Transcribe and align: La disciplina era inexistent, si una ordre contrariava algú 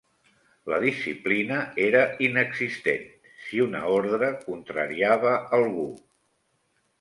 La 0.71 0.77
disciplina 0.83 1.59
era 1.83 2.01
inexistent, 2.27 3.03
si 3.43 3.61
una 3.67 3.83
ordre 3.99 4.31
contrariava 4.47 5.37
algú 5.61 5.87